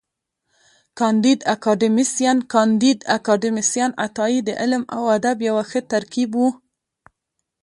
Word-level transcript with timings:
کانديد 0.99 1.39
اکاډميسن 1.53 2.37
کانديد 2.53 2.99
اکاډميسن 3.17 3.89
عطایي 4.05 4.39
د 4.43 4.49
علم 4.61 4.83
او 4.95 5.03
ادب 5.17 5.37
یو 5.49 5.55
ښه 5.69 5.81
ترکیب 5.91 6.31
و. 6.37 6.43